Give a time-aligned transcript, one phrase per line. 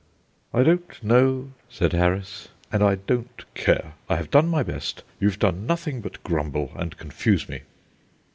[0.51, 3.93] "I don't know," said Harris, "and I don't care.
[4.09, 7.61] I have done my best; you've done nothing but grumble, and confuse me."